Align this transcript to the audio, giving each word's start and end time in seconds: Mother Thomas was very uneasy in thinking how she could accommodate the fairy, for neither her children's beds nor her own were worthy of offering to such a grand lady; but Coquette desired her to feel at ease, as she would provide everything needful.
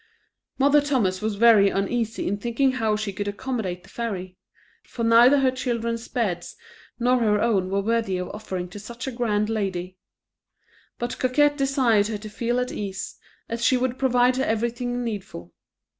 Mother 0.57 0.81
Thomas 0.81 1.21
was 1.21 1.35
very 1.35 1.69
uneasy 1.69 2.27
in 2.27 2.37
thinking 2.39 2.71
how 2.71 2.95
she 2.95 3.13
could 3.13 3.27
accommodate 3.27 3.83
the 3.83 3.89
fairy, 3.89 4.35
for 4.81 5.03
neither 5.03 5.41
her 5.41 5.51
children's 5.51 6.07
beds 6.07 6.55
nor 6.97 7.19
her 7.19 7.39
own 7.39 7.69
were 7.69 7.81
worthy 7.83 8.17
of 8.17 8.27
offering 8.29 8.67
to 8.69 8.79
such 8.79 9.05
a 9.05 9.11
grand 9.11 9.47
lady; 9.47 9.97
but 10.97 11.19
Coquette 11.19 11.55
desired 11.55 12.07
her 12.07 12.17
to 12.17 12.29
feel 12.29 12.59
at 12.59 12.71
ease, 12.71 13.19
as 13.47 13.63
she 13.63 13.77
would 13.77 13.99
provide 13.99 14.39
everything 14.39 15.03
needful. 15.03 15.53